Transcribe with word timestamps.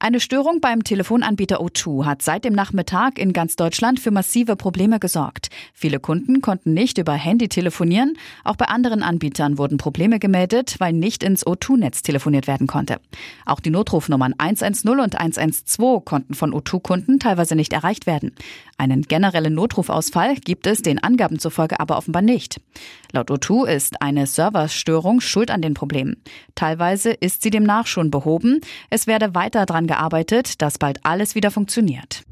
Eine 0.00 0.20
Störung 0.20 0.60
beim 0.60 0.84
Telefonanbieter 0.84 1.60
O2 1.60 2.04
hat 2.04 2.22
seit 2.22 2.44
dem 2.44 2.52
Nachmittag 2.52 3.18
in 3.18 3.32
ganz 3.32 3.56
Deutschland 3.56 3.98
für 3.98 4.12
massive 4.12 4.54
Probleme 4.54 5.00
gesorgt. 5.00 5.48
Viele 5.74 5.98
Kunden 5.98 6.40
konnten 6.40 6.72
nicht 6.72 6.98
über 6.98 7.14
Handy 7.14 7.48
telefonieren. 7.48 8.16
Auch 8.44 8.54
bei 8.54 8.66
anderen 8.66 9.02
Anbietern 9.02 9.58
wurden 9.58 9.76
Probleme 9.76 10.20
gemeldet, 10.20 10.76
weil 10.78 10.92
nicht 10.92 11.24
ins 11.24 11.44
O2-Netz 11.44 12.02
telefoniert 12.02 12.46
werden 12.46 12.68
konnte. 12.68 13.00
Auch 13.44 13.58
die 13.58 13.70
Notrufnummern 13.70 14.34
110 14.38 14.88
und 14.88 15.18
112 15.18 16.04
konnten 16.04 16.34
von 16.34 16.54
O2-Kunden 16.54 17.18
teilweise 17.18 17.56
nicht 17.56 17.72
erreicht 17.72 18.06
werden. 18.06 18.36
Einen 18.76 19.02
generellen 19.02 19.54
Notrufausfall 19.54 20.36
gibt 20.36 20.68
es 20.68 20.82
den 20.82 21.02
Angaben 21.02 21.40
zufolge 21.40 21.80
aber 21.80 21.96
offenbar 21.96 22.22
nicht. 22.22 22.60
Laut 23.10 23.32
O2 23.32 23.66
ist 23.66 24.00
eine 24.00 24.28
Serverstörung 24.28 25.20
schuld 25.20 25.50
an 25.50 25.60
den 25.60 25.74
Problemen. 25.74 26.22
Teilweise 26.54 27.10
ist 27.10 27.42
sie 27.42 27.50
demnach 27.50 27.88
schon 27.88 28.12
behoben. 28.12 28.60
Es 28.90 29.08
werde 29.08 29.34
weiter 29.34 29.66
dran 29.66 29.87
gearbeitet, 29.88 30.62
dass 30.62 30.78
bald 30.78 31.00
alles 31.02 31.34
wieder 31.34 31.50
funktioniert. 31.50 32.22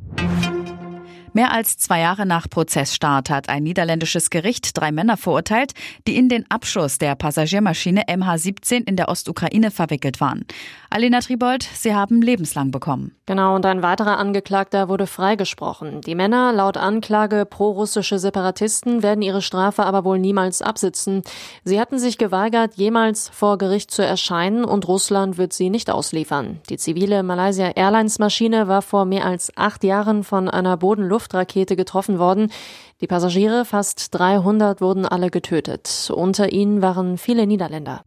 Mehr 1.36 1.52
als 1.52 1.76
zwei 1.76 2.00
Jahre 2.00 2.24
nach 2.24 2.48
Prozessstart 2.48 3.28
hat 3.28 3.50
ein 3.50 3.62
niederländisches 3.62 4.30
Gericht 4.30 4.70
drei 4.72 4.90
Männer 4.90 5.18
verurteilt, 5.18 5.74
die 6.08 6.16
in 6.16 6.30
den 6.30 6.50
Abschuss 6.50 6.96
der 6.96 7.14
Passagiermaschine 7.14 8.04
MH17 8.04 8.88
in 8.88 8.96
der 8.96 9.10
Ostukraine 9.10 9.70
verwickelt 9.70 10.18
waren. 10.18 10.46
Alena 10.88 11.20
Tribold, 11.20 11.62
sie 11.62 11.94
haben 11.94 12.22
lebenslang 12.22 12.70
bekommen. 12.70 13.14
Genau, 13.26 13.54
und 13.54 13.66
ein 13.66 13.82
weiterer 13.82 14.16
Angeklagter 14.16 14.88
wurde 14.88 15.06
freigesprochen. 15.06 16.00
Die 16.00 16.14
Männer, 16.14 16.54
laut 16.54 16.78
Anklage 16.78 17.44
pro-russische 17.44 18.18
Separatisten, 18.18 19.02
werden 19.02 19.20
ihre 19.20 19.42
Strafe 19.42 19.84
aber 19.84 20.06
wohl 20.06 20.18
niemals 20.18 20.62
absitzen. 20.62 21.22
Sie 21.64 21.78
hatten 21.78 21.98
sich 21.98 22.16
geweigert, 22.16 22.76
jemals 22.76 23.28
vor 23.28 23.58
Gericht 23.58 23.90
zu 23.90 24.02
erscheinen 24.02 24.64
und 24.64 24.88
Russland 24.88 25.36
wird 25.36 25.52
sie 25.52 25.68
nicht 25.68 25.90
ausliefern. 25.90 26.60
Die 26.70 26.78
zivile 26.78 27.22
Malaysia 27.22 27.72
Airlines 27.74 28.18
Maschine 28.18 28.68
war 28.68 28.80
vor 28.80 29.04
mehr 29.04 29.26
als 29.26 29.52
acht 29.54 29.84
Jahren 29.84 30.24
von 30.24 30.48
einer 30.48 30.78
Bodenluft 30.78 31.25
Luftrakete 31.26 31.74
getroffen 31.74 32.20
worden. 32.20 32.52
Die 33.00 33.08
Passagiere, 33.08 33.64
fast 33.64 34.14
300, 34.14 34.80
wurden 34.80 35.04
alle 35.04 35.30
getötet. 35.30 36.10
Unter 36.14 36.52
ihnen 36.52 36.82
waren 36.82 37.18
viele 37.18 37.48
Niederländer. 37.48 38.02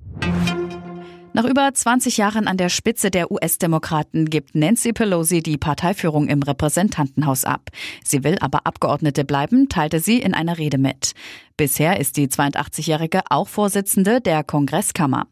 Nach 1.40 1.50
über 1.50 1.74
20 1.74 2.18
Jahren 2.18 2.50
an 2.50 2.58
der 2.58 2.68
Spitze 2.68 3.12
der 3.12 3.32
US-Demokraten 3.32 4.30
gibt 4.30 4.56
Nancy 4.56 4.92
Pelosi 4.92 5.42
die 5.42 5.58
Parteiführung 5.58 6.28
im 6.28 6.44
Repräsentantenhaus 6.44 7.46
ab. 7.46 7.70
Sie 8.04 8.26
will 8.26 8.36
aber 8.42 8.66
Abgeordnete 8.66 9.24
bleiben, 9.24 9.70
teilte 9.70 10.02
sie 10.02 10.20
in 10.20 10.34
einer 10.34 10.58
Rede 10.58 10.78
mit. 10.78 11.14
Bisher 11.56 11.98
ist 11.98 12.18
die 12.18 12.28
82-Jährige 12.28 13.22
auch 13.30 13.48
Vorsitzende 13.48 14.20
der 14.20 14.44
Kongresskammer. 14.44 15.28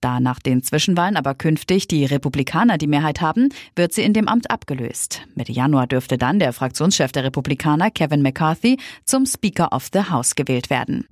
Da 0.00 0.18
nach 0.18 0.40
den 0.40 0.64
Zwischenwahlen 0.64 1.16
aber 1.16 1.36
künftig 1.36 1.86
die 1.86 2.06
Republikaner 2.06 2.76
die 2.76 2.88
Mehrheit 2.88 3.20
haben, 3.20 3.50
wird 3.76 3.92
sie 3.92 4.02
in 4.02 4.14
dem 4.14 4.26
Amt 4.26 4.50
abgelöst. 4.50 5.20
Mitte 5.36 5.52
Januar 5.52 5.86
dürfte 5.86 6.18
dann 6.18 6.40
der 6.40 6.52
Fraktionschef 6.52 7.12
der 7.12 7.22
Republikaner 7.22 7.92
Kevin 7.92 8.22
McCarthy 8.22 8.80
zum 9.04 9.26
Speaker 9.26 9.72
of 9.72 9.90
the 9.92 10.10
House 10.10 10.34
gewählt 10.34 10.70
werden. 10.70 11.06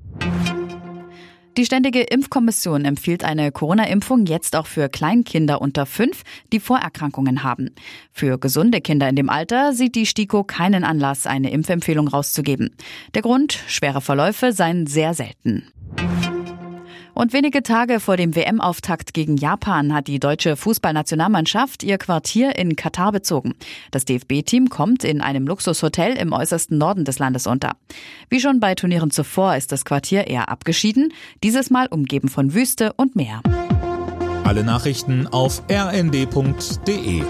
Die 1.61 1.67
Ständige 1.67 2.01
Impfkommission 2.01 2.87
empfiehlt 2.87 3.23
eine 3.23 3.53
Corona-Impfung 3.53 4.25
jetzt 4.25 4.57
auch 4.57 4.67
für 4.67 4.89
Kleinkinder 4.89 5.61
unter 5.61 5.85
fünf, 5.85 6.23
die 6.55 6.59
Vorerkrankungen 6.59 7.43
haben. 7.43 7.75
Für 8.13 8.39
gesunde 8.39 8.81
Kinder 8.81 9.11
in 9.11 9.17
dem 9.17 9.29
Alter 9.29 9.75
sieht 9.75 9.95
die 9.95 10.07
STIKO 10.07 10.43
keinen 10.43 10.85
Anlass, 10.85 11.27
eine 11.27 11.51
Impfempfehlung 11.51 12.09
rauszugeben. 12.09 12.71
Der 13.13 13.21
Grund, 13.21 13.63
schwere 13.67 14.01
Verläufe 14.01 14.55
seien 14.55 14.87
sehr 14.87 15.13
selten. 15.13 15.71
Und 17.15 17.33
wenige 17.33 17.63
Tage 17.63 18.01
vor 18.01 18.17
dem 18.17 18.35
WM-Auftakt 18.35 19.15
gegen 19.15 19.37
Japan 19.37 19.93
hat 19.95 20.07
die 20.07 20.21
deutsche 20.21 20.57
Fußballnationalmannschaft 20.57 21.83
ihr 21.83 21.99
Quartier 21.99 22.57
in 22.57 22.77
Katar 22.77 23.13
bezogen. 23.13 23.55
Das 23.91 24.05
DFB-Team 24.05 24.69
kommt 24.69 25.05
in 25.05 25.21
einem 25.21 25.47
Luxushotel 25.47 26.17
im 26.17 26.33
äußersten 26.33 26.79
Norden 26.79 27.05
des 27.05 27.19
Landes 27.19 27.47
unter. 27.47 27.73
Wie 28.29 28.41
schon 28.41 28.61
bei 28.61 28.75
Turnieren 28.75 29.11
zuvor 29.11 29.57
ist 29.57 29.73
das 29.73 29.85
Quartier 29.85 30.27
eher 30.27 30.49
abgeschieden, 30.49 31.13
dieses 31.43 31.71
Mal 31.71 31.87
umgeben 31.89 32.29
von 32.29 32.55
Wüste 32.55 32.93
und 32.95 33.17
Meer. 33.17 33.43
Alle 34.45 34.65
Nachrichten 34.65 35.27
auf 35.27 35.63
rnd.de 35.71 37.23